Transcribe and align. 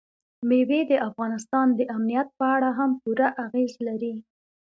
مېوې 0.47 0.81
د 0.91 0.93
افغانستان 1.09 1.67
د 1.79 1.81
امنیت 1.95 2.27
په 2.37 2.45
اړه 2.55 2.69
هم 2.77 2.91
پوره 3.01 3.27
اغېز 3.45 3.73
لري. 3.87 4.13